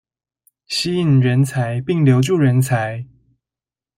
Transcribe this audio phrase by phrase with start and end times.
[0.65, 3.05] 吸引人才並留住人才